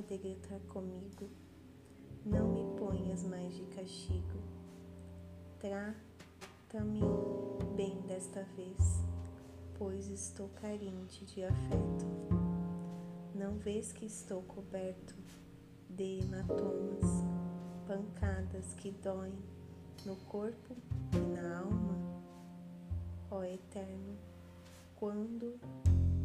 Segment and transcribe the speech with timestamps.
[0.00, 1.28] poderia estar comigo.
[2.24, 4.40] Não me ponhas mais de castigo.
[5.58, 7.00] Trata-me
[7.76, 9.04] bem desta vez,
[9.78, 12.06] pois estou carente de afeto.
[13.34, 15.14] Não vês que estou coberto
[15.90, 17.04] de hematomas,
[17.86, 19.34] pancadas que doem
[20.06, 20.76] no corpo
[21.12, 21.98] e na alma?
[23.30, 24.16] Ó Eterno,
[24.96, 25.60] quando,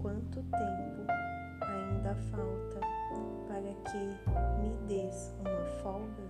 [0.00, 1.06] quanto tempo
[1.60, 2.73] ainda falta
[3.64, 3.98] para que
[4.60, 6.22] me des uma folga?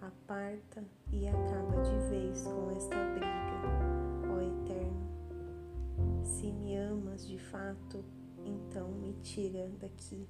[0.00, 6.24] Aparta e acaba de vez com esta briga, ó Eterno.
[6.24, 8.04] Se me amas de fato,
[8.44, 10.26] então me tira daqui.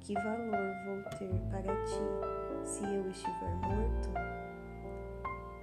[0.00, 4.10] Que valor vou ter para ti se eu estiver morto?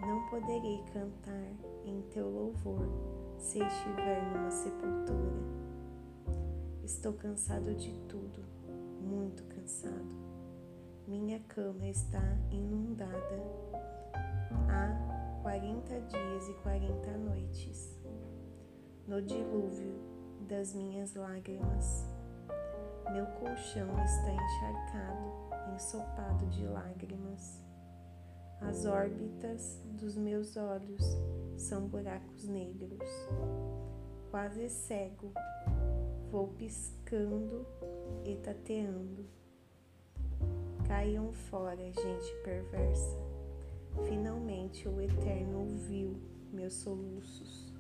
[0.02, 1.54] Não poderei cantar
[1.86, 2.88] em teu louvor
[3.38, 5.67] se estiver numa sepultura.
[6.88, 8.46] Estou cansado de tudo,
[9.02, 10.08] muito cansado.
[11.06, 13.44] Minha cama está inundada
[14.70, 18.00] há 40 dias e 40 noites.
[19.06, 20.00] No dilúvio
[20.48, 22.06] das minhas lágrimas,
[23.12, 27.62] meu colchão está encharcado, ensopado de lágrimas.
[28.62, 31.04] As órbitas dos meus olhos
[31.58, 33.10] são buracos negros.
[34.32, 35.34] Quase cego,
[36.32, 37.66] vou piscando
[38.26, 39.26] e tateando.
[40.88, 43.18] Caiam fora, gente perversa.
[44.08, 46.18] Finalmente o Eterno ouviu
[46.52, 47.74] meus soluços.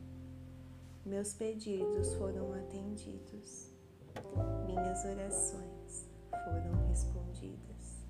[1.05, 3.77] Meus pedidos foram atendidos
[4.65, 8.05] minhas orações foram respondidas.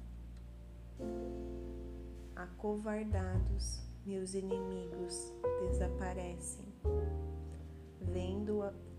[2.36, 6.66] Acovardados, meus inimigos desaparecem,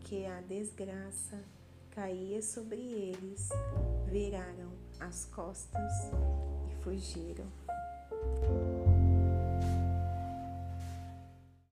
[0.09, 1.43] vendo que a desgraça
[1.91, 3.49] caía sobre eles,
[4.11, 5.93] viraram as costas
[6.71, 7.47] e fugiram.